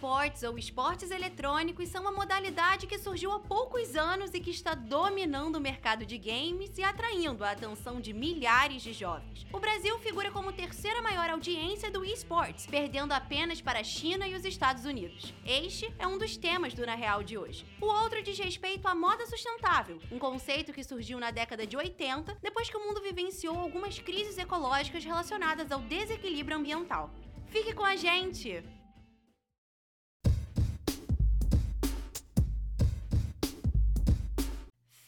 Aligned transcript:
E-sports 0.00 0.42
ou 0.44 0.56
esportes 0.56 1.10
eletrônicos 1.10 1.90
são 1.90 2.00
uma 2.00 2.10
modalidade 2.10 2.86
que 2.86 2.98
surgiu 2.98 3.32
há 3.32 3.38
poucos 3.38 3.94
anos 3.94 4.32
e 4.32 4.40
que 4.40 4.48
está 4.48 4.74
dominando 4.74 5.56
o 5.56 5.60
mercado 5.60 6.06
de 6.06 6.16
games 6.16 6.78
e 6.78 6.82
atraindo 6.82 7.44
a 7.44 7.50
atenção 7.50 8.00
de 8.00 8.14
milhares 8.14 8.80
de 8.80 8.94
jovens. 8.94 9.46
O 9.52 9.60
Brasil 9.60 9.98
figura 9.98 10.30
como 10.30 10.54
terceira 10.54 11.02
maior 11.02 11.28
audiência 11.28 11.90
do 11.90 12.02
esports, 12.02 12.66
perdendo 12.66 13.12
apenas 13.12 13.60
para 13.60 13.80
a 13.80 13.84
China 13.84 14.26
e 14.26 14.34
os 14.34 14.46
Estados 14.46 14.86
Unidos. 14.86 15.34
Este 15.44 15.94
é 15.98 16.06
um 16.06 16.16
dos 16.16 16.34
temas 16.34 16.72
do 16.72 16.86
Na 16.86 16.94
Real 16.94 17.22
de 17.22 17.36
hoje. 17.36 17.66
O 17.78 17.84
outro 17.84 18.22
diz 18.22 18.38
respeito 18.38 18.88
à 18.88 18.94
moda 18.94 19.26
sustentável, 19.26 20.00
um 20.10 20.18
conceito 20.18 20.72
que 20.72 20.82
surgiu 20.82 21.20
na 21.20 21.30
década 21.30 21.66
de 21.66 21.76
80, 21.76 22.38
depois 22.40 22.70
que 22.70 22.76
o 22.78 22.86
mundo 22.86 23.02
vivenciou 23.02 23.58
algumas 23.58 23.98
crises 23.98 24.38
ecológicas 24.38 25.04
relacionadas 25.04 25.70
ao 25.70 25.80
desequilíbrio 25.80 26.56
ambiental. 26.56 27.10
Fique 27.50 27.74
com 27.74 27.84
a 27.84 27.96
gente! 27.96 28.79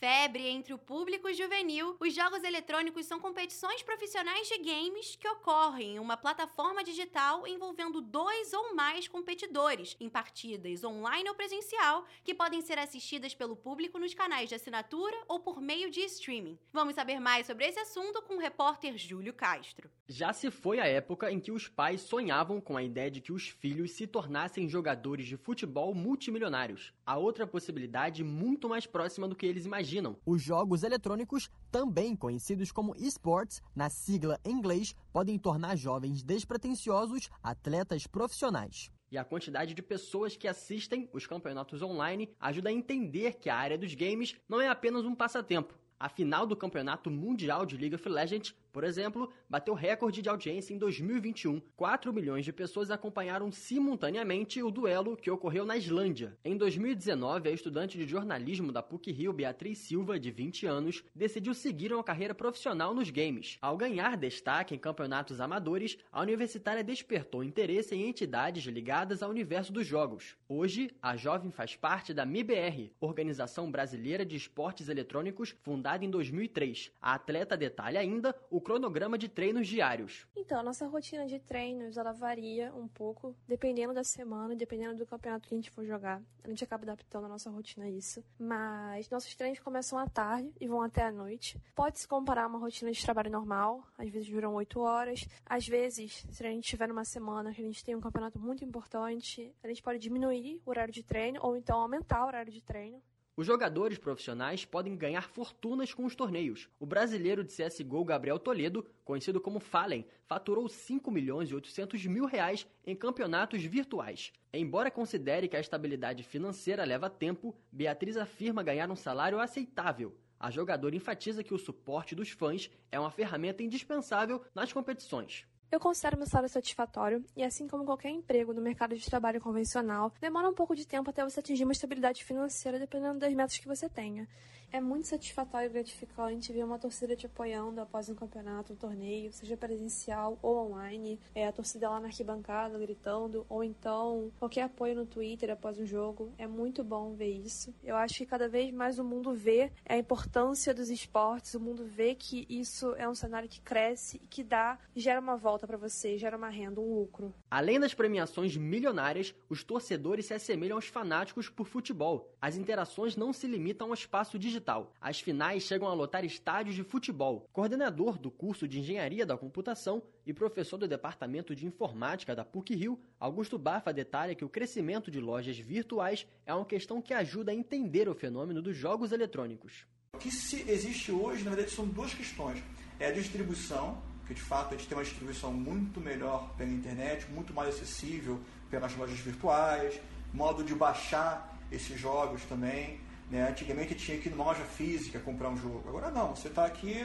Febre 0.03 0.49
entre 0.49 0.75
o 0.75 0.79
público 0.79 1.33
juvenil, 1.33 1.97
os 2.01 2.13
jogos 2.13 2.43
eletrônicos 2.43 3.07
são 3.07 3.21
competições 3.21 3.85
profissionais 3.85 4.49
de 4.49 4.59
games 4.59 5.15
que 5.15 5.29
ocorrem 5.29 5.95
em 5.95 5.99
uma 6.01 6.17
plataforma 6.17 6.83
digital 6.83 7.47
envolvendo 7.47 8.01
dois 8.01 8.53
ou 8.53 8.75
mais 8.75 9.07
competidores, 9.07 9.97
em 10.01 10.09
partidas 10.09 10.83
online 10.83 11.29
ou 11.29 11.37
presencial, 11.37 12.05
que 12.25 12.35
podem 12.35 12.61
ser 12.61 12.81
assistidas 12.81 13.33
pelo 13.33 13.55
público 13.55 13.97
nos 13.97 14.13
canais 14.13 14.49
de 14.49 14.57
assinatura 14.57 15.17
ou 15.29 15.39
por 15.39 15.63
meio 15.63 15.89
de 15.89 16.01
streaming. 16.01 16.59
Vamos 16.73 16.97
saber 16.97 17.21
mais 17.21 17.47
sobre 17.47 17.67
esse 17.67 17.79
assunto 17.79 18.21
com 18.23 18.35
o 18.35 18.41
repórter 18.41 18.99
Júlio 18.99 19.33
Castro. 19.33 19.89
Já 20.09 20.33
se 20.33 20.51
foi 20.51 20.81
a 20.81 20.87
época 20.87 21.31
em 21.31 21.39
que 21.39 21.53
os 21.53 21.69
pais 21.69 22.01
sonhavam 22.01 22.61
com 22.61 22.77
a 22.77 22.83
ideia 22.83 23.09
de 23.09 23.21
que 23.21 23.33
os 23.33 23.49
filhos 23.49 23.93
se 23.93 24.09
tornassem 24.09 24.69
jogadores 24.69 25.27
de 25.27 25.37
futebol 25.37 25.95
multimilionários. 25.95 26.93
A 27.07 27.17
outra 27.17 27.47
possibilidade 27.47 28.25
muito 28.25 28.69
mais 28.69 28.85
próxima 28.85 29.29
do 29.29 29.37
que 29.37 29.47
eles 29.47 29.65
imaginam 29.65 29.92
imaginam. 29.93 30.17
Os 30.25 30.43
jogos 30.43 30.83
eletrônicos, 30.83 31.51
também 31.71 32.17
conhecidos 32.17 32.73
como 32.73 32.97
esports, 32.97 33.61
na 33.75 33.91
sigla 33.91 34.39
em 34.45 34.53
inglês, 34.53 34.95
podem 35.13 35.39
tornar 35.39 35.77
jovens 35.77 36.23
despretensiosos 36.23 37.29
atletas 37.43 38.07
profissionais. 38.07 38.91
E 39.11 39.19
a 39.19 39.25
quantidade 39.25 39.75
de 39.75 39.83
pessoas 39.83 40.37
que 40.37 40.49
assistem 40.49 41.09
os 41.13 41.27
campeonatos 41.27 41.83
online 41.83 42.31
ajuda 42.41 42.71
a 42.71 42.73
entender 42.73 43.35
que 43.35 43.51
a 43.51 43.57
área 43.57 43.77
dos 43.77 43.95
games 43.95 44.35
não 44.49 44.61
é 44.61 44.69
apenas 44.69 45.05
um 45.05 45.15
passatempo. 45.15 45.75
A 46.01 46.09
final 46.09 46.47
do 46.47 46.57
Campeonato 46.57 47.11
Mundial 47.11 47.67
de 47.67 47.77
League 47.77 47.95
of 47.95 48.09
Legends 48.09 48.55
por 48.73 48.85
exemplo, 48.85 49.31
bateu 49.49 49.75
recorde 49.75 50.23
de 50.23 50.29
audiência 50.31 50.73
em 50.73 50.79
2021. 50.79 51.61
4 51.77 52.13
milhões 52.13 52.45
de 52.45 52.53
pessoas 52.53 52.91
acompanharam 52.91 53.53
simultaneamente 53.53 54.63
o 54.63 54.71
duelo 54.71 55.17
que 55.17 55.31
ocorreu 55.31 55.67
na 55.67 55.77
Islândia. 55.77 56.37
Em 56.43 56.57
2019, 56.57 57.51
a 57.51 57.53
estudante 57.53 57.99
de 57.99 58.09
jornalismo 58.09 58.73
da 58.73 58.83
PUC-Rio, 58.83 59.33
Beatriz 59.33 59.79
Silva, 59.79 60.19
de 60.19 60.31
20 60.31 60.67
anos, 60.67 61.05
decidiu 61.15 61.53
seguir 61.53 61.93
uma 61.93 62.03
carreira 62.03 62.35
profissional 62.35 62.95
nos 62.95 63.11
games. 63.11 63.59
Ao 63.61 63.77
ganhar 63.77 64.17
destaque 64.17 64.75
em 64.75 64.79
campeonatos 64.79 65.41
amadores, 65.41 65.99
a 66.11 66.23
universitária 66.23 66.83
despertou 66.83 67.45
interesse 67.45 67.95
em 67.95 68.09
entidades 68.09 68.65
ligadas 68.65 69.23
ao 69.23 69.29
universo 69.29 69.71
dos 69.71 69.87
jogos. 69.87 70.35
Hoje, 70.49 70.91
a 71.03 71.15
jovem 71.15 71.51
faz 71.51 71.77
parte 71.77 72.15
da 72.15 72.25
MIBR, 72.25 72.91
Organização 73.01 73.71
Brasileira 73.71 74.25
de 74.25 74.37
Esportes 74.37 74.89
Eletrônicos, 74.89 75.55
fundada 75.61 76.05
em 76.05 76.11
2003. 76.11 76.91
A 77.03 77.15
atleta 77.15 77.55
detalha 77.55 78.01
ainda 78.01 78.35
o 78.51 78.62
cronograma 78.63 79.19
de 79.19 79.29
treinos 79.29 79.69
diários? 79.69 80.27
Então, 80.37 80.59
a 80.59 80.63
nossa 80.63 80.87
rotina 80.87 81.27
de 81.27 81.39
treinos, 81.39 81.97
ela 81.97 82.13
varia 82.13 82.73
um 82.75 82.89
pouco, 82.89 83.37
dependendo 83.47 83.93
da 83.93 84.05
semana, 84.05 84.55
dependendo 84.55 84.97
do 84.97 85.07
campeonato 85.07 85.49
que 85.49 85.55
a 85.55 85.59
gente 85.59 85.71
for 85.71 85.85
jogar. 85.85 86.23
A 86.45 86.49
gente 86.49 86.65
acaba 86.65 86.85
adaptando 86.85 87.27
a 87.27 87.29
nossa 87.29 87.51
rotina 87.51 87.87
a 87.87 87.91
isso. 87.91 88.25
Mas 88.39 89.09
nossos 89.11 89.35
treinos 89.35 89.61
começam 89.61 89.99
à 89.99 90.07
tarde 90.07 90.53
e 90.61 90.67
vão 90.67 90.83
até 90.83 91.03
à 91.03 91.13
noite. 91.13 91.61
Pode 91.75 91.99
se 91.99 92.09
comparar 92.09 92.45
a 92.45 92.47
uma 92.47 92.59
rotina 92.59 92.91
de 92.91 93.03
trabalho 93.03 93.31
normal, 93.31 93.87
às 93.99 94.09
vezes 94.09 94.29
duram 94.29 94.55
8 94.55 94.81
horas. 94.81 95.27
Às 95.45 95.67
vezes, 95.67 96.27
se 96.31 96.47
a 96.47 96.51
gente 96.51 96.69
tiver 96.69 96.89
numa 96.89 97.05
semana 97.05 97.53
que 97.53 97.61
a 97.61 97.65
gente 97.65 97.85
tem 97.85 97.95
um 97.95 98.01
campeonato 98.01 98.39
muito 98.39 98.65
importante, 98.65 99.55
a 99.63 99.69
gente 99.69 99.83
pode 99.83 99.99
diminuir 99.99 100.61
o 100.65 100.71
horário 100.71 100.93
de 100.93 101.03
treino 101.03 101.41
ou 101.43 101.57
então 101.57 101.81
aumentar 101.81 102.25
o 102.25 102.27
horário 102.27 102.53
de 102.53 102.63
treino. 102.63 103.01
Os 103.35 103.47
jogadores 103.47 103.97
profissionais 103.97 104.67
podem 104.67 104.95
ganhar 104.95 105.27
fortunas 105.27 105.95
com 105.95 106.05
os 106.05 106.15
torneios. 106.15 106.69
O 106.79 106.85
brasileiro 106.85 107.43
de 107.43 107.51
CSGO 107.51 108.05
Gabriel 108.05 108.39
Toledo, 108.39 108.85
conhecido 109.03 109.41
como 109.41 109.59
Fallen, 109.59 110.07
faturou 110.27 110.69
5 110.69 111.11
milhões 111.11 111.49
e 111.49 111.55
800 111.55 112.05
mil 112.05 112.27
reais 112.27 112.67
em 112.87 112.95
campeonatos 112.95 113.65
virtuais. 113.65 114.35
Embora 114.53 114.91
considere 114.91 115.49
que 115.49 115.57
a 115.57 115.61
estabilidade 115.61 116.23
financeira 116.23 116.85
leva 116.85 117.09
tempo, 117.09 117.57
Beatriz 117.73 118.19
afirma 118.19 118.63
ganhar 118.63 118.91
um 118.91 118.97
salário 118.97 119.41
aceitável. 119.41 120.15
A 120.39 120.51
jogadora 120.51 120.95
enfatiza 120.95 121.43
que 121.43 121.55
o 121.55 121.59
suporte 121.59 122.15
dos 122.15 122.29
fãs 122.29 122.71
é 122.91 123.01
uma 123.01 123.11
ferramenta 123.11 123.63
indispensável 123.63 124.45
nas 124.55 124.75
competições. 124.75 125.47
Eu 125.73 125.81
considero 125.81 126.19
meu 126.19 126.27
salário 126.27 126.51
satisfatório 126.51 127.25
e, 127.35 127.43
assim 127.43 127.67
como 127.67 127.83
qualquer 127.83 128.11
emprego 128.11 128.53
no 128.53 128.61
mercado 128.61 128.95
de 128.95 129.03
trabalho 129.07 129.41
convencional, 129.41 130.13
demora 130.21 130.47
um 130.47 130.53
pouco 130.53 130.77
de 130.77 130.87
tempo 130.87 131.09
até 131.09 131.25
você 131.25 131.41
atingir 131.41 131.65
uma 131.65 131.73
estabilidade 131.73 132.23
financeira 132.23 132.79
dependendo 132.79 133.19
das 133.19 133.33
metas 133.33 133.57
que 133.57 133.67
você 133.67 133.89
tenha. 133.89 134.29
É 134.73 134.81
muito 134.81 135.07
satisfatório 135.07 135.67
e 135.67 135.69
gratificante 135.69 136.51
ver 136.51 136.65
uma 136.65 136.79
torcida 136.79 137.15
te 137.15 137.27
apoiando 137.27 137.79
após 137.79 138.09
um 138.09 138.15
campeonato, 138.15 138.73
um 138.73 138.77
torneio, 138.77 139.31
seja 139.31 139.55
presencial 139.55 140.39
ou 140.41 140.71
online. 140.71 141.21
É 141.35 141.47
a 141.47 141.53
torcida 141.53 141.91
lá 141.91 142.01
na 142.01 142.07
arquibancada 142.07 142.79
gritando, 142.79 143.45
ou 143.51 143.63
então 143.63 144.33
qualquer 144.39 144.63
apoio 144.63 144.95
no 144.95 145.05
Twitter 145.05 145.51
após 145.51 145.79
um 145.79 145.85
jogo. 145.85 146.33
É 146.39 146.47
muito 146.47 146.83
bom 146.83 147.13
ver 147.13 147.29
isso. 147.29 147.75
Eu 147.85 147.97
acho 147.97 148.15
que 148.15 148.25
cada 148.25 148.49
vez 148.49 148.73
mais 148.73 148.99
o 148.99 149.05
mundo 149.05 149.35
vê 149.35 149.71
a 149.87 149.95
importância 149.99 150.73
dos 150.73 150.89
esportes, 150.89 151.53
o 151.53 151.61
mundo 151.61 151.85
vê 151.85 152.15
que 152.15 152.47
isso 152.49 152.95
é 152.95 153.07
um 153.07 153.15
cenário 153.15 153.51
que 153.51 153.61
cresce 153.61 154.23
e 154.25 154.27
que 154.27 154.43
dá, 154.43 154.79
gera 154.97 155.21
uma 155.21 155.37
volta 155.37 155.67
para 155.67 155.77
você, 155.77 156.17
gera 156.17 156.39
uma 156.39 156.49
renda, 156.49 156.81
um 156.81 156.95
lucro. 156.95 157.35
Além 157.51 157.79
das 157.79 157.93
premiações 157.93 158.57
milionárias, 158.57 159.35
os 159.51 159.63
torcedores 159.63 160.25
se 160.25 160.33
assemelham 160.33 160.79
aos 160.79 160.87
fanáticos 160.87 161.51
por 161.51 161.67
futebol. 161.67 162.33
As 162.41 162.57
interações 162.57 163.17
não 163.17 163.35
se 163.35 163.47
limitam 163.47 163.89
ao 163.89 163.95
espaço 163.95 164.39
digital 164.39 164.62
digital. 164.63 164.93
As 165.01 165.21
finais 165.21 165.65
chegam 165.65 165.89
a 165.89 165.95
lotar 165.95 166.25
estádios 166.25 166.77
de 166.77 166.85
futebol. 166.85 167.49
Coordenador 167.53 168.17
do 168.17 168.31
curso 168.31 168.69
de 168.69 168.79
Engenharia 168.79 169.27
da 169.27 169.37
Computação 169.37 170.03
e 170.25 170.33
professor 170.33 170.79
do 170.79 170.87
Departamento 170.87 171.55
de 171.55 171.67
Informática 171.67 172.35
da 172.35 172.45
PUC-Rio, 172.45 172.99
Augusto 173.19 173.59
Bafa 173.59 173.93
detalha 173.93 174.35
que 174.35 174.45
o 174.45 174.49
crescimento 174.49 175.11
de 175.11 175.21
lojas 175.21 175.59
virtuais 175.59 176.27
é 176.47 176.55
uma 176.55 176.65
questão 176.65 177.03
que 177.03 177.13
ajuda 177.13 177.51
a 177.51 177.55
entender 177.55 178.09
o 178.09 178.15
fenômeno 178.15 178.63
dos 178.63 178.77
jogos 178.77 179.11
eletrônicos. 179.11 179.85
O 180.15 180.19
que 180.19 180.29
existe 180.29 181.11
hoje, 181.11 181.43
na 181.43 181.51
verdade, 181.51 181.75
são 181.75 181.87
duas 181.87 182.15
questões. 182.15 182.63
É 183.01 183.07
a 183.07 183.13
distribuição, 183.13 184.01
que 184.27 184.35
de 184.35 184.43
fato 184.43 184.75
a 184.75 184.77
gente 184.77 184.89
tem 184.89 184.97
uma 184.97 185.05
distribuição 185.05 185.53
muito 185.53 186.01
melhor 186.01 186.55
pela 186.57 186.71
internet, 186.71 187.29
muito 187.31 187.53
mais 187.53 187.75
acessível 187.75 188.41
pelas 188.71 188.95
lojas 188.97 189.19
virtuais, 189.19 190.01
modo 190.33 190.63
de 190.63 190.75
baixar 190.75 191.59
esses 191.71 191.99
jogos 191.99 192.45
também. 192.45 193.01
Né? 193.33 193.49
Antigamente 193.49 193.95
tinha 193.95 194.19
que 194.19 194.29
ir 194.29 194.31
numa 194.31 194.45
loja 194.45 194.63
física 194.63 195.19
comprar 195.19 195.49
um 195.49 195.57
jogo. 195.57 195.83
Agora 195.89 196.11
não, 196.11 196.37
você 196.37 196.49
está 196.49 196.67
aqui, 196.67 197.01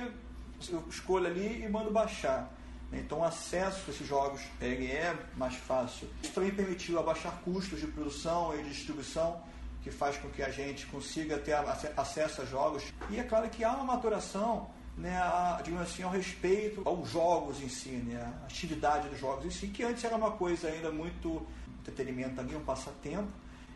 eu 0.69 0.83
escolho 0.89 1.25
ali 1.25 1.63
e 1.63 1.69
mando 1.69 1.89
baixar. 1.89 2.53
Então 2.91 3.19
o 3.19 3.23
acesso 3.23 3.85
a 3.87 3.93
esses 3.93 4.05
jogos 4.05 4.41
ele 4.59 4.87
é 4.87 5.15
mais 5.37 5.55
fácil. 5.55 6.09
Isso 6.21 6.33
também 6.33 6.51
permitiu 6.51 6.99
abaixar 6.99 7.31
custos 7.45 7.79
de 7.79 7.87
produção 7.87 8.53
e 8.59 8.61
de 8.61 8.69
distribuição, 8.71 9.41
que 9.81 9.89
faz 9.89 10.17
com 10.17 10.29
que 10.29 10.43
a 10.43 10.49
gente 10.49 10.85
consiga 10.87 11.37
ter 11.37 11.55
acesso 11.95 12.41
a 12.41 12.45
jogos. 12.45 12.83
E 13.09 13.17
é 13.17 13.23
claro 13.23 13.49
que 13.49 13.63
há 13.63 13.71
uma 13.71 13.85
maturação 13.85 14.69
né, 14.97 15.15
a, 15.17 15.61
digamos 15.63 15.89
assim, 15.89 16.03
ao 16.03 16.11
respeito 16.11 16.81
aos 16.83 17.09
jogos 17.09 17.61
em 17.61 17.69
si, 17.69 17.89
né, 17.89 18.19
a 18.41 18.45
atividade 18.47 19.07
dos 19.07 19.19
jogos 19.19 19.45
em 19.45 19.51
si, 19.51 19.67
que 19.67 19.83
antes 19.83 20.03
era 20.03 20.15
uma 20.15 20.31
coisa 20.31 20.67
ainda 20.67 20.91
muito 20.91 21.45
entretenimento 21.79 22.41
ali, 22.41 22.53
um 22.53 22.63
passatempo, 22.65 23.31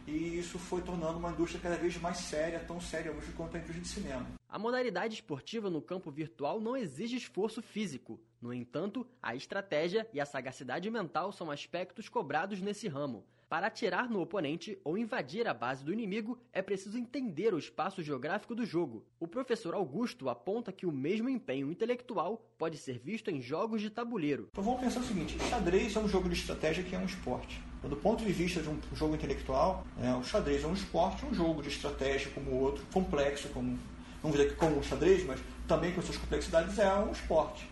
e 0.07 0.37
isso 0.37 0.57
foi 0.57 0.81
tornando 0.81 1.17
uma 1.17 1.31
indústria 1.31 1.61
cada 1.61 1.77
vez 1.77 1.97
mais 1.97 2.17
séria, 2.17 2.59
tão 2.59 2.79
séria 2.81 3.11
hoje 3.11 3.31
quanto 3.33 3.55
a 3.55 3.59
indústria 3.59 3.81
de 3.81 3.87
cinema. 3.87 4.27
A 4.47 4.59
modalidade 4.59 5.13
esportiva 5.13 5.69
no 5.69 5.81
campo 5.81 6.11
virtual 6.11 6.59
não 6.59 6.75
exige 6.75 7.15
esforço 7.15 7.61
físico. 7.61 8.19
No 8.41 8.53
entanto, 8.53 9.07
a 9.21 9.35
estratégia 9.35 10.07
e 10.13 10.19
a 10.19 10.25
sagacidade 10.25 10.89
mental 10.89 11.31
são 11.31 11.51
aspectos 11.51 12.09
cobrados 12.09 12.59
nesse 12.59 12.87
ramo. 12.87 13.23
Para 13.51 13.67
atirar 13.67 14.09
no 14.09 14.21
oponente 14.21 14.79
ou 14.81 14.97
invadir 14.97 15.45
a 15.45 15.53
base 15.53 15.83
do 15.83 15.91
inimigo, 15.91 16.39
é 16.53 16.61
preciso 16.61 16.97
entender 16.97 17.53
o 17.53 17.59
espaço 17.59 18.01
geográfico 18.01 18.55
do 18.55 18.65
jogo. 18.65 19.05
O 19.19 19.27
professor 19.27 19.73
Augusto 19.73 20.29
aponta 20.29 20.71
que 20.71 20.85
o 20.85 20.91
mesmo 20.91 21.27
empenho 21.27 21.69
intelectual 21.69 22.49
pode 22.57 22.77
ser 22.77 22.97
visto 22.97 23.29
em 23.29 23.41
jogos 23.41 23.81
de 23.81 23.89
tabuleiro. 23.89 24.47
Então 24.53 24.63
vamos 24.63 24.79
pensar 24.79 25.01
o 25.01 25.03
seguinte: 25.03 25.37
xadrez 25.49 25.93
é 25.97 25.99
um 25.99 26.07
jogo 26.07 26.29
de 26.29 26.35
estratégia 26.35 26.81
que 26.81 26.95
é 26.95 26.97
um 26.97 27.03
esporte. 27.03 27.61
Do 27.83 27.97
ponto 27.97 28.23
de 28.23 28.31
vista 28.31 28.61
de 28.61 28.69
um 28.69 28.79
jogo 28.93 29.15
intelectual, 29.15 29.85
né, 29.97 30.15
o 30.15 30.23
xadrez 30.23 30.63
é 30.63 30.67
um 30.67 30.73
esporte, 30.73 31.25
um 31.25 31.33
jogo 31.33 31.61
de 31.61 31.67
estratégia 31.67 32.31
como 32.31 32.51
outro, 32.51 32.85
complexo 32.93 33.49
como 33.49 33.77
vamos 34.23 34.37
dizer 34.37 34.51
que 34.51 34.55
como 34.55 34.79
o 34.79 34.83
xadrez, 34.83 35.25
mas 35.25 35.41
também 35.67 35.91
com 35.91 36.01
suas 36.01 36.15
complexidades, 36.15 36.79
é 36.79 36.93
um 36.93 37.11
esporte. 37.11 37.69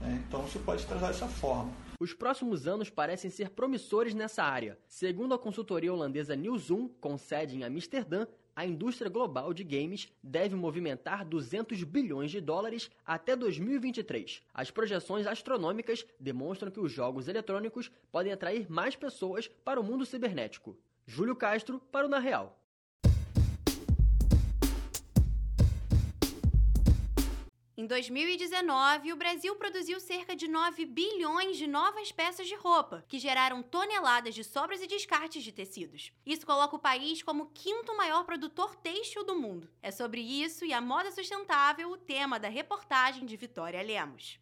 Né? 0.00 0.22
Então 0.28 0.42
você 0.42 0.60
pode 0.60 0.86
trazer 0.86 1.08
dessa 1.08 1.26
forma. 1.26 1.72
Os 1.98 2.12
próximos 2.12 2.68
anos 2.68 2.90
parecem 2.90 3.30
ser 3.30 3.50
promissores 3.50 4.12
nessa 4.12 4.42
área. 4.42 4.78
Segundo 4.86 5.32
a 5.32 5.38
consultoria 5.38 5.92
holandesa 5.92 6.36
Newzoom, 6.36 6.88
com 7.00 7.16
sede 7.16 7.56
em 7.56 7.64
Amsterdã, 7.64 8.26
a 8.54 8.66
indústria 8.66 9.10
global 9.10 9.54
de 9.54 9.64
games 9.64 10.12
deve 10.22 10.54
movimentar 10.54 11.24
200 11.24 11.82
bilhões 11.84 12.30
de 12.30 12.40
dólares 12.40 12.90
até 13.04 13.34
2023. 13.34 14.42
As 14.52 14.70
projeções 14.70 15.26
astronômicas 15.26 16.04
demonstram 16.20 16.70
que 16.70 16.80
os 16.80 16.92
jogos 16.92 17.28
eletrônicos 17.28 17.90
podem 18.12 18.32
atrair 18.32 18.70
mais 18.70 18.94
pessoas 18.94 19.48
para 19.64 19.80
o 19.80 19.84
mundo 19.84 20.04
cibernético. 20.04 20.76
Júlio 21.06 21.36
Castro 21.36 21.80
para 21.90 22.06
o 22.06 22.10
Na 22.10 22.18
Real. 22.18 22.58
Em 27.78 27.86
2019, 27.86 29.12
o 29.12 29.16
Brasil 29.16 29.54
produziu 29.54 30.00
cerca 30.00 30.34
de 30.34 30.48
9 30.48 30.86
bilhões 30.86 31.58
de 31.58 31.66
novas 31.66 32.10
peças 32.10 32.48
de 32.48 32.54
roupa, 32.54 33.04
que 33.06 33.18
geraram 33.18 33.62
toneladas 33.62 34.34
de 34.34 34.42
sobras 34.42 34.80
e 34.80 34.86
descartes 34.86 35.44
de 35.44 35.52
tecidos. 35.52 36.10
Isso 36.24 36.46
coloca 36.46 36.74
o 36.74 36.78
país 36.78 37.22
como 37.22 37.42
o 37.42 37.50
quinto 37.52 37.94
maior 37.94 38.24
produtor 38.24 38.74
têxtil 38.76 39.26
do 39.26 39.38
mundo. 39.38 39.68
É 39.82 39.90
sobre 39.90 40.22
isso 40.22 40.64
e 40.64 40.72
a 40.72 40.80
moda 40.80 41.12
sustentável 41.12 41.90
o 41.90 41.98
tema 41.98 42.40
da 42.40 42.48
reportagem 42.48 43.26
de 43.26 43.36
Vitória 43.36 43.82
Lemos. 43.82 44.40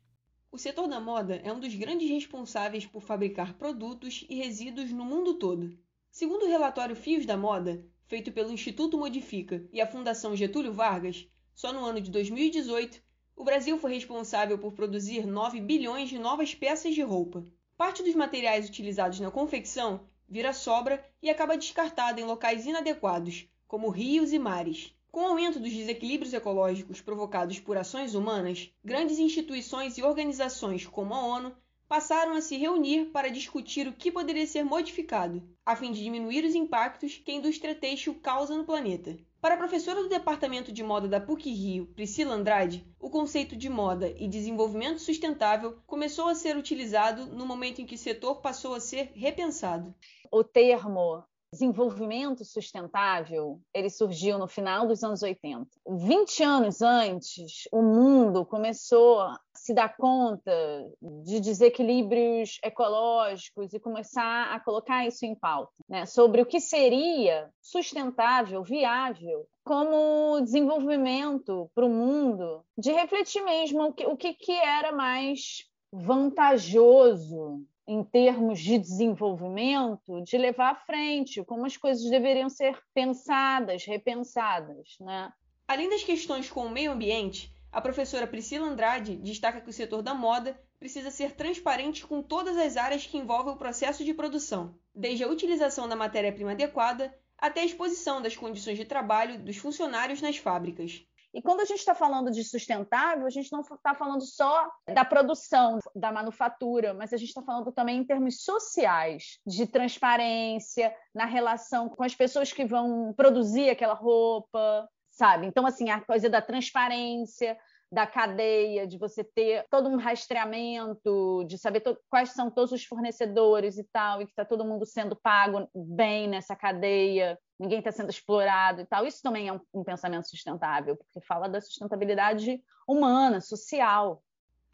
O 0.53 0.57
setor 0.57 0.87
da 0.87 1.01
moda 1.01 1.41
é 1.43 1.53
um 1.53 1.59
dos 1.59 1.75
grandes 1.75 2.09
responsáveis 2.09 2.87
por 2.87 3.03
fabricar 3.03 3.55
produtos 3.55 4.25
e 4.29 4.37
resíduos 4.37 4.93
no 4.93 5.05
mundo 5.05 5.35
todo. 5.35 5.77
Segundo 6.09 6.45
o 6.45 6.49
relatório 6.49 6.95
Fios 6.95 7.27
da 7.27 7.37
Moda, 7.37 7.85
feito 8.07 8.31
pelo 8.31 8.53
Instituto 8.53 8.97
Modifica 8.97 9.69
e 9.73 9.81
a 9.81 9.89
Fundação 9.89 10.37
Getúlio 10.37 10.73
Vargas, 10.73 11.27
só 11.53 11.73
no 11.73 11.85
ano 11.85 12.01
de 12.01 12.13
2018 12.13 13.03
o 13.37 13.45
Brasil 13.45 13.77
foi 13.79 13.93
responsável 13.95 14.57
por 14.57 14.73
produzir 14.73 15.27
9 15.27 15.61
bilhões 15.61 16.09
de 16.09 16.19
novas 16.19 16.55
peças 16.55 16.95
de 16.95 17.03
roupa. 17.03 17.45
Parte 17.77 18.03
dos 18.03 18.15
materiais 18.15 18.69
utilizados 18.69 19.19
na 19.21 19.31
confecção 19.31 20.07
vira 20.29 20.53
sobra 20.53 21.05
e 21.21 21.29
acaba 21.29 21.57
descartada 21.57 22.21
em 22.21 22.25
locais 22.25 22.65
inadequados, 22.65 23.49
como 23.67 23.91
rios 23.91 24.33
e 24.33 24.39
mares. 24.39 24.95
Com 25.11 25.23
o 25.23 25.27
aumento 25.27 25.61
dos 25.61 25.73
desequilíbrios 25.73 26.33
ecológicos 26.33 27.01
provocados 27.01 27.61
por 27.61 27.77
ações 27.77 28.15
humanas, 28.15 28.73
grandes 28.85 29.19
instituições 29.19 29.99
e 29.99 30.03
organizações 30.03 30.87
como 30.87 31.15
a 31.15 31.25
ONU 31.25 31.55
passaram 31.89 32.35
a 32.35 32.41
se 32.41 32.57
reunir 32.57 33.07
para 33.07 33.31
discutir 33.31 33.87
o 33.87 33.93
que 33.93 34.11
poderia 34.11 34.47
ser 34.47 34.65
modificado, 34.65 35.43
a 35.65 35.77
fim 35.77 35.93
de 35.93 36.03
diminuir 36.03 36.45
os 36.45 36.55
impactos 36.55 37.21
que 37.25 37.31
a 37.31 37.35
indústria 37.35 37.75
têxtil 37.75 38.15
causa 38.23 38.57
no 38.57 38.65
planeta. 38.65 39.17
Para 39.41 39.57
a 39.57 39.59
professora 39.59 40.03
do 40.03 40.09
Departamento 40.09 40.73
de 40.73 40.83
Moda 40.83 41.07
da 41.07 41.21
PUC-Rio, 41.21 41.87
Priscila 41.95 42.35
Andrade, 42.35 42.83
o 42.99 43.11
conceito 43.11 43.55
de 43.55 43.69
moda 43.69 44.15
e 44.17 44.27
desenvolvimento 44.27 45.01
sustentável 45.01 45.77
começou 45.87 46.29
a 46.29 46.35
ser 46.35 46.57
utilizado 46.57 47.27
no 47.27 47.45
momento 47.45 47.83
em 47.83 47.87
que 47.87 47.95
o 47.95 47.99
setor 47.99 48.41
passou 48.41 48.75
a 48.75 48.81
ser 48.81 49.13
repensado. 49.15 49.95
O 50.33 50.43
termo 50.43 51.23
desenvolvimento 51.55 52.45
sustentável, 52.45 53.61
ele 53.73 53.89
surgiu 53.89 54.39
no 54.39 54.49
final 54.49 54.87
dos 54.89 55.05
anos 55.05 55.23
80. 55.23 55.67
20 55.89 56.43
anos 56.43 56.83
antes, 56.83 57.69
o 57.73 57.81
mundo 57.81 58.45
começou 58.45 59.21
a 59.21 59.39
se 59.55 59.73
dar 59.73 59.97
conta 59.97 60.53
de 61.01 61.41
desequilíbrios 61.41 62.59
ecológicos 62.63 63.73
e 63.73 63.79
começar 63.79 64.53
a 64.53 64.59
colocar 64.59 65.07
isso 65.07 65.25
em 65.25 65.35
pauta, 65.35 65.73
né? 65.89 66.05
sobre 66.07 66.43
o 66.43 66.47
que 66.47 66.61
seria 66.61 67.49
sustentável, 67.63 68.63
viável, 68.65 69.47
como 69.65 70.41
desenvolvimento 70.41 71.71
para 71.73 71.87
o 71.87 71.89
mundo, 71.89 72.65
de 72.77 72.91
refletir 72.91 73.43
mesmo 73.45 73.85
o 73.85 73.93
que, 73.93 74.07
o 74.07 74.17
que, 74.17 74.35
que 74.35 74.53
era 74.53 74.93
mais 74.93 75.65
vantajoso 75.93 77.65
em 77.87 78.03
termos 78.03 78.61
de 78.61 78.79
desenvolvimento, 78.79 80.23
de 80.23 80.39
levar 80.39 80.73
à 80.73 80.75
frente, 80.75 81.45
como 81.45 81.67
as 81.67 81.77
coisas 81.77 82.09
deveriam 82.09 82.49
ser 82.49 82.79
pensadas, 82.95 83.85
repensadas. 83.85 84.97
Né? 85.01 85.33
Além 85.69 85.89
das 85.89 86.03
questões 86.03 86.51
com 86.51 86.67
o 86.67 86.71
meio 86.71 86.93
ambiente, 86.93 87.53
a 87.71 87.81
professora 87.81 88.27
Priscila 88.27 88.69
Andrade 88.69 89.17
destaca 89.17 89.61
que 89.61 89.69
o 89.69 89.73
setor 89.73 90.01
da 90.01 90.15
moda 90.15 90.59
precisa 90.79 91.11
ser 91.11 91.33
transparente 91.33 92.07
com 92.07 92.23
todas 92.23 92.57
as 92.57 92.77
áreas 92.77 93.07
que 93.07 93.19
envolvem 93.19 93.53
o 93.53 93.59
processo 93.59 94.05
de 94.05 94.15
produção, 94.15 94.79
desde 94.95 95.25
a 95.25 95.29
utilização 95.29 95.89
da 95.89 95.97
matéria-prima 95.97 96.53
adequada 96.53 97.15
até 97.37 97.61
a 97.63 97.65
exposição 97.65 98.23
das 98.23 98.37
condições 98.37 98.79
de 98.79 98.85
trabalho 98.85 99.39
dos 99.39 99.57
funcionários 99.57 100.23
nas 100.23 100.37
fábricas. 100.37 101.05
E 101.35 101.43
quando 101.43 101.61
a 101.61 101.65
gente 101.65 101.81
está 101.81 101.97
falando 101.97 102.31
de 102.31 102.45
sustentável, 102.45 103.27
a 103.27 103.31
gente 103.31 103.51
não 103.51 103.61
está 103.61 103.93
falando 103.93 104.23
só 104.23 104.71
da 104.87 105.05
produção, 105.05 105.81
da 105.93 106.13
manufatura, 106.13 106.95
mas 106.95 107.13
a 107.13 107.17
gente 107.17 107.31
está 107.31 107.43
falando 107.43 107.73
também 107.73 107.99
em 107.99 108.05
termos 108.05 108.45
sociais, 108.45 109.41
de 109.45 109.67
transparência 109.67 110.95
na 111.13 111.25
relação 111.25 111.89
com 111.89 112.05
as 112.05 112.15
pessoas 112.15 112.53
que 112.53 112.65
vão 112.65 113.13
produzir 113.17 113.69
aquela 113.69 113.95
roupa, 113.95 114.89
sabe? 115.11 115.47
Então, 115.47 115.67
assim, 115.67 115.91
a 115.91 116.01
coisa 116.01 116.31
da 116.31 116.41
transparência, 116.41 117.59
da 117.95 118.07
cadeia, 118.07 118.87
de 118.87 118.99
você 118.99 119.23
ter 119.23 119.65
todo 119.71 119.89
um 119.89 119.97
rastreamento, 119.97 121.45
de 121.47 121.57
saber 121.57 121.83
quais 122.11 122.31
são 122.31 122.51
todos 122.51 122.73
os 122.73 122.85
fornecedores 122.85 123.79
e 123.79 123.85
tal, 123.85 124.21
e 124.21 124.27
que 124.27 124.33
está 124.33 124.45
todo 124.45 124.65
mundo 124.65 124.85
sendo 124.85 125.15
pago 125.15 125.71
bem 125.73 126.27
nessa 126.27 126.57
cadeia, 126.57 127.39
ninguém 127.59 127.79
está 127.79 127.93
sendo 127.93 128.11
explorado 128.11 128.81
e 128.81 128.87
tal. 128.87 129.07
Isso 129.07 129.23
também 129.23 129.47
é 129.47 129.53
um, 129.53 129.61
um 129.73 129.85
pensamento 129.85 130.29
sustentável, 130.29 130.97
porque 130.97 131.25
fala 131.25 131.49
da 131.49 131.61
sustentabilidade 131.61 132.61
humana, 132.87 133.41
social. 133.41 134.21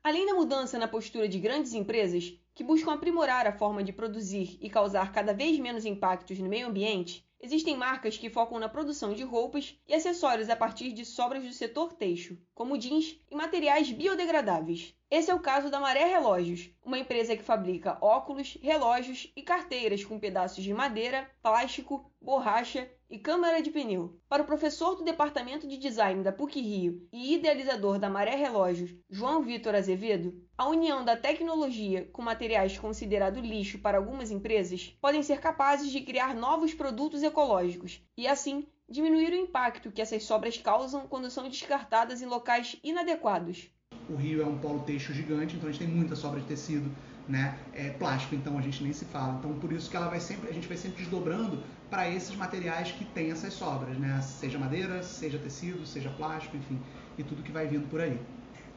Além 0.03 0.27
da 0.27 0.35
mudança 0.35 0.79
na 0.79 0.89
postura 0.89 1.29
de 1.29 1.39
grandes 1.39 1.75
empresas 1.75 2.33
que 2.55 2.65
buscam 2.65 2.93
aprimorar 2.93 3.47
a 3.47 3.53
forma 3.53 3.85
de 3.85 3.93
produzir 3.93 4.59
e 4.61 4.71
causar 4.71 5.13
cada 5.13 5.35
vez 5.35 5.59
menos 5.59 5.85
impactos 5.85 6.39
no 6.39 6.49
meio 6.49 6.69
ambiente, 6.69 7.29
Existem 7.43 7.75
marcas 7.75 8.19
que 8.19 8.29
focam 8.29 8.59
na 8.59 8.69
produção 8.69 9.15
de 9.15 9.23
roupas 9.23 9.75
e 9.89 9.95
acessórios 9.95 10.51
a 10.51 10.57
partir 10.57 10.93
de 10.93 11.07
sobras 11.07 11.43
do 11.43 11.53
setor 11.55 11.95
têxtil, 11.95 12.39
como 12.55 12.77
jeans 12.77 13.19
e 13.31 13.35
materiais 13.35 13.91
biodegradáveis. 13.91 14.95
Esse 15.11 15.31
é 15.31 15.35
o 15.35 15.41
caso 15.41 15.71
da 15.71 15.81
Maré 15.81 16.05
Relógios, 16.05 16.69
uma 16.85 16.99
empresa 16.99 17.35
que 17.35 17.43
fabrica 17.43 17.97
óculos, 18.03 18.59
relógios 18.61 19.33
e 19.35 19.43
carteiras 19.43 20.05
com 20.05 20.21
pedaços 20.21 20.63
de 20.63 20.75
madeira, 20.75 21.31
plástico, 21.43 22.13
borracha 22.21 22.91
e 23.11 23.19
câmara 23.19 23.61
de 23.61 23.71
pneu. 23.71 24.17
Para 24.29 24.43
o 24.43 24.47
professor 24.47 24.95
do 24.95 25.03
Departamento 25.03 25.67
de 25.67 25.77
Design 25.77 26.23
da 26.23 26.31
PUC-Rio 26.31 27.09
e 27.13 27.35
idealizador 27.35 27.99
da 27.99 28.09
Maré 28.09 28.37
Relógios, 28.37 28.95
João 29.11 29.43
Vitor 29.43 29.75
Azevedo, 29.75 30.41
a 30.57 30.69
união 30.69 31.05
da 31.05 31.17
tecnologia 31.17 32.09
com 32.13 32.23
materiais 32.23 32.79
considerados 32.79 33.43
lixo 33.43 33.81
para 33.81 33.99
algumas 33.99 34.31
empresas 34.31 34.97
podem 35.01 35.23
ser 35.23 35.41
capazes 35.41 35.91
de 35.91 36.01
criar 36.03 36.35
novos 36.35 36.73
produtos 36.73 37.23
ecológicos 37.25 38.01
e, 38.17 38.29
assim, 38.29 38.67
diminuir 38.89 39.33
o 39.33 39.37
impacto 39.37 39.91
que 39.91 40.01
essas 40.01 40.23
sobras 40.23 40.57
causam 40.57 41.09
quando 41.09 41.31
são 41.31 41.49
descartadas 41.49 42.23
em 42.23 42.27
locais 42.27 42.77
inadequados 42.85 43.71
o 44.11 44.17
Rio 44.17 44.43
é 44.43 44.47
um 44.47 44.59
polo 44.59 44.81
têxtil 44.81 45.15
gigante, 45.15 45.57
então 45.57 45.69
a 45.69 45.73
gente 45.73 45.85
tem 45.85 45.95
muita 45.95 46.17
sobra 46.17 46.41
de 46.41 46.47
tecido, 46.47 46.91
né? 47.29 47.57
É, 47.73 47.91
plástico, 47.91 48.35
então 48.35 48.59
a 48.59 48.61
gente 48.61 48.83
nem 48.83 48.93
se 48.93 49.05
fala. 49.05 49.37
Então 49.39 49.53
por 49.55 49.73
isso 49.73 49.89
que 49.89 49.97
ela 49.97 50.09
vai 50.09 50.21
sempre, 50.21 50.51
a 50.51 50.53
gente 50.53 50.67
vai 50.67 50.77
sempre 50.77 51.03
desdobrando 51.03 51.63
para 51.91 52.09
esses 52.09 52.35
materiais 52.37 52.93
que 52.93 53.05
têm 53.05 53.33
essas 53.33 53.53
sobras, 53.53 53.99
né? 53.99 54.21
Seja 54.23 54.59
madeira, 54.59 55.03
seja 55.03 55.39
tecido, 55.39 55.85
seja 55.85 56.09
plástico, 56.11 56.57
enfim, 56.57 56.81
e 57.19 57.25
tudo 57.25 57.43
que 57.43 57.51
vai 57.51 57.67
vindo 57.67 57.89
por 57.91 58.01
aí. 58.01 58.19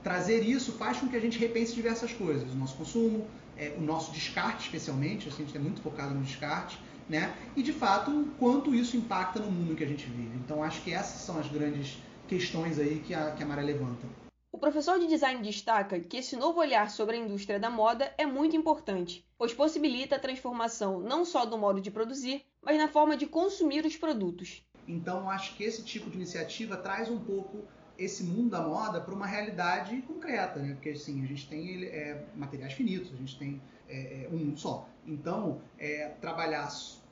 Trazer 0.01 0.41
isso 0.41 0.73
faz 0.73 0.97
com 0.97 1.07
que 1.07 1.15
a 1.15 1.21
gente 1.21 1.37
repense 1.37 1.73
diversas 1.73 2.11
coisas, 2.11 2.51
o 2.51 2.55
nosso 2.55 2.75
consumo, 2.75 3.25
é, 3.55 3.75
o 3.77 3.81
nosso 3.81 4.11
descarte, 4.11 4.65
especialmente, 4.65 5.29
assim, 5.29 5.43
a 5.43 5.45
gente 5.45 5.55
é 5.55 5.61
muito 5.61 5.81
focado 5.81 6.13
no 6.13 6.23
descarte, 6.23 6.79
né? 7.07 7.33
E 7.55 7.61
de 7.61 7.71
fato, 7.71 8.27
quanto 8.39 8.73
isso 8.73 8.97
impacta 8.97 9.39
no 9.39 9.51
mundo 9.51 9.75
que 9.75 9.83
a 9.83 9.87
gente 9.87 10.05
vive. 10.05 10.35
Então 10.43 10.63
acho 10.63 10.81
que 10.81 10.91
essas 10.91 11.21
são 11.21 11.39
as 11.39 11.47
grandes 11.47 11.97
questões 12.27 12.79
aí 12.79 13.01
que 13.05 13.13
a, 13.13 13.31
que 13.31 13.43
a 13.43 13.55
levanta. 13.55 14.22
Professor 14.63 14.97
de 14.97 15.07
design 15.07 15.43
destaca 15.43 15.99
que 15.99 16.15
esse 16.15 16.37
novo 16.37 16.61
olhar 16.61 16.89
sobre 16.89 17.17
a 17.17 17.19
indústria 17.19 17.59
da 17.59 17.69
moda 17.69 18.13
é 18.17 18.25
muito 18.25 18.55
importante, 18.55 19.27
pois 19.37 19.53
possibilita 19.53 20.15
a 20.15 20.19
transformação 20.19 21.01
não 21.01 21.25
só 21.25 21.45
do 21.45 21.57
modo 21.57 21.81
de 21.81 21.91
produzir, 21.91 22.45
mas 22.61 22.77
na 22.77 22.87
forma 22.87 23.17
de 23.17 23.27
consumir 23.27 23.85
os 23.85 23.97
produtos. 23.97 24.65
Então, 24.87 25.29
acho 25.29 25.57
que 25.57 25.65
esse 25.65 25.83
tipo 25.83 26.09
de 26.09 26.15
iniciativa 26.15 26.77
traz 26.77 27.09
um 27.09 27.19
pouco 27.19 27.65
esse 27.97 28.23
mundo 28.23 28.51
da 28.51 28.61
moda 28.61 29.01
para 29.01 29.13
uma 29.13 29.27
realidade 29.27 30.01
concreta, 30.03 30.61
né? 30.61 30.75
Porque 30.75 30.91
assim, 30.91 31.21
a 31.21 31.27
gente 31.27 31.45
tem 31.49 31.83
é, 31.83 32.23
materiais 32.33 32.71
finitos, 32.71 33.11
a 33.13 33.17
gente 33.17 33.37
tem 33.37 33.61
é, 33.89 34.23
é 34.23 34.29
um 34.31 34.55
só. 34.55 34.87
Então, 35.05 35.59
é, 35.77 36.07
trabalhar 36.21 36.69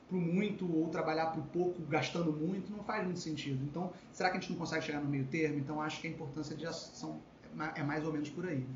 para 0.08 0.16
muito 0.16 0.74
ou 0.74 0.88
trabalhar 0.88 1.26
para 1.26 1.42
pouco 1.42 1.82
gastando 1.82 2.32
muito 2.32 2.72
não 2.72 2.82
faz 2.82 3.04
muito 3.04 3.20
sentido. 3.20 3.62
Então, 3.62 3.92
será 4.10 4.30
que 4.30 4.38
a 4.38 4.40
gente 4.40 4.52
não 4.52 4.58
consegue 4.58 4.86
chegar 4.86 5.02
no 5.02 5.10
meio 5.10 5.26
termo? 5.26 5.58
Então, 5.58 5.82
acho 5.82 6.00
que 6.00 6.06
a 6.06 6.10
importância 6.10 6.56
de 6.56 6.66
ação 6.66 7.20
é 7.74 7.82
mais 7.82 8.04
ou 8.04 8.12
menos 8.12 8.30
por 8.30 8.46
aí. 8.46 8.66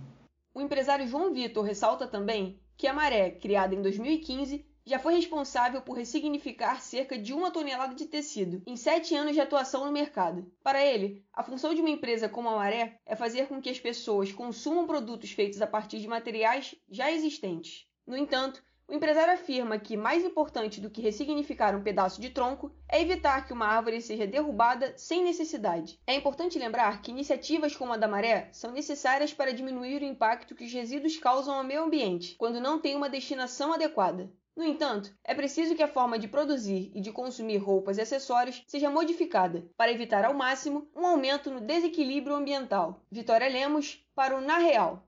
O 0.54 0.60
empresário 0.60 1.06
João 1.06 1.32
Vitor 1.32 1.64
ressalta 1.64 2.06
também 2.06 2.60
que 2.76 2.86
a 2.86 2.92
Maré, 2.92 3.30
criada 3.30 3.74
em 3.74 3.82
2015, 3.82 4.64
já 4.86 5.00
foi 5.00 5.14
responsável 5.14 5.82
por 5.82 5.96
ressignificar 5.96 6.80
cerca 6.80 7.18
de 7.18 7.32
uma 7.32 7.50
tonelada 7.50 7.94
de 7.94 8.06
tecido 8.06 8.62
em 8.64 8.76
sete 8.76 9.16
anos 9.16 9.34
de 9.34 9.40
atuação 9.40 9.84
no 9.84 9.90
mercado. 9.90 10.50
Para 10.62 10.84
ele, 10.84 11.24
a 11.32 11.42
função 11.42 11.74
de 11.74 11.80
uma 11.80 11.90
empresa 11.90 12.28
como 12.28 12.48
a 12.48 12.54
Maré 12.54 13.00
é 13.04 13.16
fazer 13.16 13.48
com 13.48 13.60
que 13.60 13.68
as 13.68 13.80
pessoas 13.80 14.30
consumam 14.30 14.86
produtos 14.86 15.32
feitos 15.32 15.60
a 15.60 15.66
partir 15.66 15.98
de 15.98 16.06
materiais 16.06 16.76
já 16.88 17.10
existentes. 17.10 17.86
No 18.06 18.16
entanto, 18.16 18.62
o 18.88 18.94
empresário 18.94 19.34
afirma 19.34 19.78
que 19.78 19.96
mais 19.96 20.24
importante 20.24 20.80
do 20.80 20.88
que 20.88 21.02
ressignificar 21.02 21.74
um 21.74 21.82
pedaço 21.82 22.20
de 22.20 22.30
tronco 22.30 22.72
é 22.88 23.02
evitar 23.02 23.44
que 23.44 23.52
uma 23.52 23.66
árvore 23.66 24.00
seja 24.00 24.26
derrubada 24.26 24.94
sem 24.96 25.24
necessidade. 25.24 25.98
É 26.06 26.14
importante 26.14 26.58
lembrar 26.58 27.02
que 27.02 27.10
iniciativas 27.10 27.74
como 27.74 27.92
a 27.92 27.96
da 27.96 28.06
maré 28.06 28.48
são 28.52 28.70
necessárias 28.70 29.34
para 29.34 29.52
diminuir 29.52 30.02
o 30.02 30.04
impacto 30.04 30.54
que 30.54 30.64
os 30.64 30.72
resíduos 30.72 31.16
causam 31.16 31.56
ao 31.56 31.64
meio 31.64 31.82
ambiente, 31.82 32.36
quando 32.36 32.60
não 32.60 32.78
tem 32.78 32.94
uma 32.94 33.08
destinação 33.08 33.72
adequada. 33.72 34.30
No 34.56 34.64
entanto, 34.64 35.12
é 35.22 35.34
preciso 35.34 35.74
que 35.74 35.82
a 35.82 35.88
forma 35.88 36.18
de 36.18 36.28
produzir 36.28 36.90
e 36.94 37.00
de 37.00 37.12
consumir 37.12 37.58
roupas 37.58 37.98
e 37.98 38.00
acessórios 38.00 38.62
seja 38.66 38.88
modificada 38.88 39.68
para 39.76 39.92
evitar 39.92 40.24
ao 40.24 40.32
máximo 40.32 40.88
um 40.94 41.04
aumento 41.04 41.50
no 41.50 41.60
desequilíbrio 41.60 42.36
ambiental. 42.36 43.04
Vitória 43.10 43.48
Lemos 43.48 44.02
para 44.14 44.34
o 44.34 44.40
Na 44.40 44.58
Real. 44.58 45.06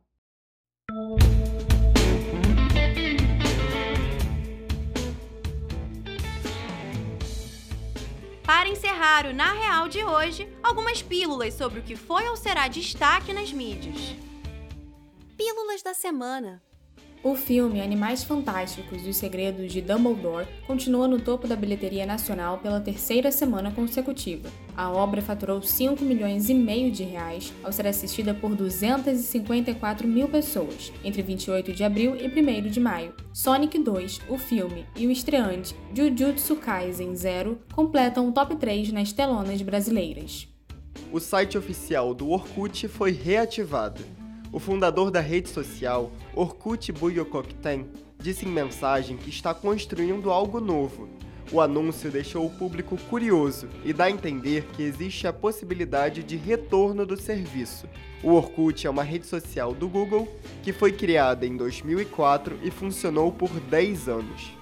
Para 8.48 8.66
encerrar 8.66 9.26
o 9.26 9.34
Na 9.34 9.52
Real 9.52 9.88
de 9.88 10.02
hoje, 10.02 10.48
algumas 10.62 11.02
pílulas 11.02 11.52
sobre 11.52 11.80
o 11.80 11.82
que 11.82 11.94
foi 11.94 12.26
ou 12.28 12.34
será 12.34 12.66
destaque 12.66 13.30
nas 13.30 13.52
mídias. 13.52 14.16
Pílulas 15.36 15.82
da 15.82 15.92
semana. 15.92 16.62
O 17.20 17.34
filme 17.34 17.80
Animais 17.80 18.22
Fantásticos 18.22 19.04
e 19.04 19.10
os 19.10 19.16
Segredos 19.16 19.72
de 19.72 19.80
Dumbledore 19.80 20.46
continua 20.68 21.08
no 21.08 21.20
topo 21.20 21.48
da 21.48 21.56
bilheteria 21.56 22.06
nacional 22.06 22.58
pela 22.58 22.80
terceira 22.80 23.32
semana 23.32 23.72
consecutiva. 23.72 24.48
A 24.76 24.88
obra 24.92 25.20
faturou 25.20 25.60
5 25.60 26.04
milhões 26.04 26.48
e 26.48 26.54
meio 26.54 26.92
de 26.92 27.02
reais 27.02 27.52
ao 27.64 27.72
ser 27.72 27.88
assistida 27.88 28.32
por 28.34 28.54
254 28.54 30.06
mil 30.06 30.28
pessoas 30.28 30.92
entre 31.02 31.20
28 31.20 31.72
de 31.72 31.82
abril 31.82 32.14
e 32.14 32.28
1 32.28 32.70
de 32.70 32.78
maio. 32.78 33.12
Sonic 33.32 33.76
2, 33.80 34.20
o 34.28 34.38
filme, 34.38 34.86
e 34.94 35.04
o 35.04 35.10
estreante 35.10 35.74
Jujutsu 35.92 36.54
Kaisen 36.54 37.16
Zero 37.16 37.58
completam 37.74 38.28
o 38.28 38.32
top 38.32 38.54
3 38.54 38.92
nas 38.92 39.12
telonas 39.12 39.60
brasileiras. 39.60 40.46
O 41.12 41.18
site 41.18 41.58
oficial 41.58 42.14
do 42.14 42.30
Orkut 42.30 42.86
foi 42.86 43.10
reativado 43.10 44.17
o 44.52 44.58
fundador 44.58 45.10
da 45.10 45.20
rede 45.20 45.48
social, 45.48 46.10
Orkut 46.34 46.90
Buyokokten, 46.92 47.86
disse 48.18 48.46
em 48.46 48.48
mensagem 48.48 49.16
que 49.16 49.30
está 49.30 49.54
construindo 49.54 50.30
algo 50.30 50.60
novo. 50.60 51.08
O 51.50 51.60
anúncio 51.60 52.10
deixou 52.10 52.44
o 52.44 52.50
público 52.50 52.96
curioso 53.08 53.68
e 53.82 53.92
dá 53.92 54.04
a 54.04 54.10
entender 54.10 54.66
que 54.74 54.82
existe 54.82 55.26
a 55.26 55.32
possibilidade 55.32 56.22
de 56.22 56.36
retorno 56.36 57.06
do 57.06 57.16
serviço. 57.16 57.88
O 58.22 58.32
Orkut 58.32 58.86
é 58.86 58.90
uma 58.90 59.02
rede 59.02 59.26
social 59.26 59.72
do 59.72 59.88
Google 59.88 60.28
que 60.62 60.72
foi 60.72 60.92
criada 60.92 61.46
em 61.46 61.56
2004 61.56 62.58
e 62.62 62.70
funcionou 62.70 63.32
por 63.32 63.48
10 63.48 64.08
anos. 64.08 64.57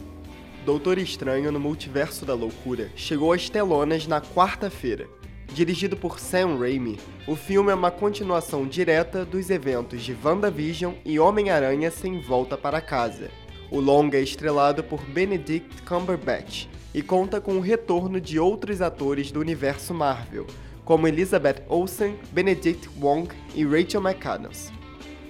Doutor 0.66 0.98
Estranho 0.98 1.52
no 1.52 1.60
Multiverso 1.60 2.26
da 2.26 2.34
Loucura 2.34 2.90
chegou 2.96 3.34
às 3.34 3.50
telonas 3.50 4.08
na 4.08 4.20
quarta-feira. 4.20 5.08
Dirigido 5.54 5.98
por 5.98 6.20
Sam 6.20 6.58
Raimi, 6.58 6.98
o 7.28 7.36
filme 7.36 7.72
é 7.72 7.76
uma 7.76 7.92
continuação 7.92 8.66
direta 8.66 9.26
dos 9.26 9.50
eventos 9.50 10.02
de 10.02 10.16
WandaVision 10.24 10.94
e 11.04 11.20
Homem-Aranha 11.20 11.92
Sem 11.92 12.22
Volta 12.22 12.58
para 12.58 12.80
Casa. 12.80 13.30
O 13.70 13.80
longa 13.80 14.18
é 14.18 14.22
estrelado 14.22 14.84
por 14.84 15.04
Benedict 15.04 15.82
Cumberbatch 15.84 16.68
e 16.94 17.02
conta 17.02 17.42
com 17.42 17.58
o 17.58 17.62
retorno 17.62 18.20
de 18.20 18.40
outros 18.40 18.82
atores 18.82 19.32
do 19.32 19.40
universo 19.40 19.94
Marvel, 19.94 20.46
como 20.86 21.08
Elizabeth 21.08 21.64
Olsen, 21.68 22.16
Benedict 22.32 22.90
Wong 23.00 23.30
e 23.56 23.66
Rachel 23.66 24.02
McAdams. 24.02 24.72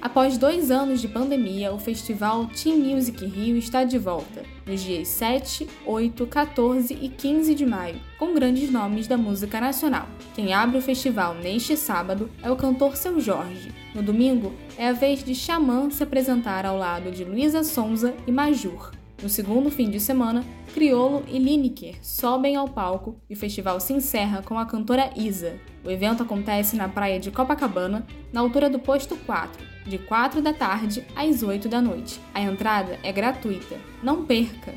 Após 0.02 0.36
dois 0.36 0.72
anos 0.72 1.00
de 1.00 1.08
pandemia, 1.08 1.72
o 1.72 1.78
festival 1.78 2.48
Team 2.48 2.78
Music 2.78 3.24
Rio 3.24 3.56
está 3.56 3.84
de 3.84 4.00
volta, 4.00 4.42
nos 4.66 4.82
dias 4.82 5.08
7, 5.10 5.68
8, 5.86 6.26
14 6.26 6.98
e 7.00 7.08
15 7.08 7.54
de 7.54 7.68
maio, 7.68 8.02
com 8.18 8.34
grandes 8.34 8.72
nomes 8.72 9.06
da 9.06 9.16
música 9.16 9.62
nacional. 9.62 10.08
Quem 10.34 10.56
abre 10.56 10.80
o 10.80 10.82
festival 10.82 11.36
neste 11.36 11.78
sábado 11.78 12.32
é 12.42 12.50
o 12.50 12.56
cantor 12.56 12.98
Seu 12.98 13.20
Jorge. 13.20 13.72
No 13.94 14.02
domingo, 14.02 14.54
é 14.76 14.90
a 14.90 14.94
vez 14.94 15.24
de 15.24 15.36
Xamã 15.36 15.92
se 15.92 16.02
apresentar 16.02 16.66
ao 16.66 16.78
lado 16.78 17.12
de 17.12 17.24
Luísa 17.24 17.64
Sonza 17.64 18.16
e 18.26 18.32
Majur. 18.32 19.01
No 19.22 19.30
segundo 19.30 19.70
fim 19.70 19.88
de 19.88 20.00
semana, 20.00 20.44
Criolo 20.74 21.24
e 21.28 21.38
Lineker 21.38 21.96
sobem 22.02 22.56
ao 22.56 22.68
palco 22.68 23.22
e 23.30 23.36
o 23.36 23.38
festival 23.38 23.80
se 23.80 23.94
encerra 23.94 24.42
com 24.42 24.58
a 24.58 24.66
cantora 24.66 25.12
Isa. 25.16 25.60
O 25.86 25.92
evento 25.92 26.24
acontece 26.24 26.76
na 26.76 26.90
praia 26.90 27.20
de 27.20 27.30
Copacabana, 27.30 28.06
na 28.34 28.42
altura 28.42 28.68
do 28.68 28.80
posto 28.80 29.16
4, 29.16 29.64
de 29.86 30.00
4 30.00 30.42
da 30.42 30.54
tarde 30.54 31.06
às 31.16 31.44
8 31.44 31.70
da 31.70 31.80
noite. 31.80 32.20
A 32.34 32.42
entrada 32.42 32.98
é 33.04 33.12
gratuita. 33.12 33.80
Não 34.02 34.26
perca! 34.26 34.74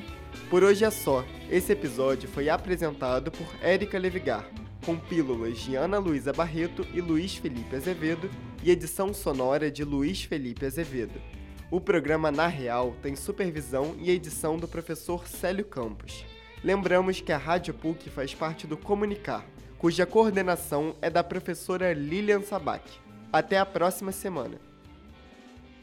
Por 0.50 0.62
hoje 0.62 0.84
é 0.84 0.90
só. 0.90 1.24
Esse 1.50 1.72
episódio 1.72 2.28
foi 2.28 2.50
apresentado 2.50 3.30
por 3.30 3.46
Érica 3.62 3.98
Levigar, 3.98 4.46
com 4.84 4.96
pílulas 4.96 5.58
de 5.60 5.74
Ana 5.74 5.98
Luísa 5.98 6.34
Barreto 6.34 6.86
e 6.92 7.00
Luiz 7.00 7.34
Felipe 7.34 7.76
Azevedo 7.76 8.30
e 8.62 8.70
edição 8.70 9.14
sonora 9.14 9.70
de 9.70 9.84
Luiz 9.84 10.22
Felipe 10.22 10.66
Azevedo. 10.66 11.33
O 11.74 11.80
programa 11.80 12.30
Na 12.30 12.46
Real 12.46 12.94
tem 13.02 13.16
supervisão 13.16 13.96
e 13.98 14.08
edição 14.08 14.56
do 14.56 14.68
professor 14.68 15.26
Célio 15.26 15.64
Campos. 15.64 16.24
Lembramos 16.62 17.20
que 17.20 17.32
a 17.32 17.36
Rádio 17.36 17.74
PUC 17.74 18.10
faz 18.10 18.32
parte 18.32 18.64
do 18.64 18.76
Comunicar, 18.76 19.44
cuja 19.76 20.06
coordenação 20.06 20.94
é 21.02 21.10
da 21.10 21.24
professora 21.24 21.92
Lilian 21.92 22.42
Sabac. 22.42 22.88
Até 23.32 23.58
a 23.58 23.66
próxima 23.66 24.12
semana. 24.12 24.60